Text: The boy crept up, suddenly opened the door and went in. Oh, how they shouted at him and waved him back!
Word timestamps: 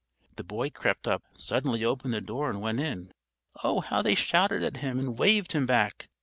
The 0.37 0.43
boy 0.43 0.71
crept 0.71 1.07
up, 1.07 1.21
suddenly 1.37 1.85
opened 1.85 2.15
the 2.15 2.21
door 2.21 2.49
and 2.49 2.59
went 2.59 2.79
in. 2.79 3.11
Oh, 3.63 3.81
how 3.81 4.01
they 4.01 4.15
shouted 4.15 4.63
at 4.63 4.77
him 4.77 4.97
and 4.97 5.15
waved 5.15 5.51
him 5.51 5.67
back! 5.67 6.09